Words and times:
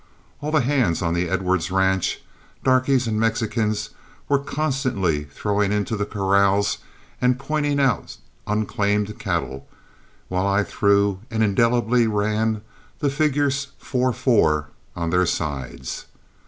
All 0.41 0.49
the 0.49 0.61
hands 0.61 1.03
on 1.03 1.13
the 1.13 1.29
Edwards 1.29 1.69
ranch, 1.69 2.21
darkies 2.63 3.05
and 3.05 3.19
Mexicans, 3.19 3.91
were 4.27 4.39
constantly 4.39 5.25
throwing 5.25 5.71
into 5.71 5.95
the 5.95 6.07
corrals 6.07 6.79
and 7.21 7.37
pointing 7.37 7.79
out 7.79 8.17
unclaimed 8.47 9.19
cattle, 9.19 9.67
while 10.27 10.47
I 10.47 10.63
threw 10.63 11.19
and 11.29 11.43
indelibly 11.43 12.07
ran 12.07 12.61
the 12.97 13.11
figures 13.11 13.73
"44" 13.77 14.69
on 14.95 15.11
their 15.11 15.27
sides. 15.27 16.07